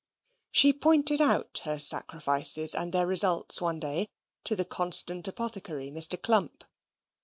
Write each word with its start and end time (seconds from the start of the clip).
She 0.51 0.73
pointed 0.73 1.21
out 1.21 1.61
her 1.63 1.77
sacrifices 1.77 2.73
and 2.73 2.91
their 2.91 3.05
results 3.05 3.61
one 3.61 3.79
day 3.79 4.07
to 4.45 4.55
the 4.55 4.65
constant 4.65 5.27
apothecary, 5.27 5.91
Mr. 5.91 6.19
Clump. 6.19 6.63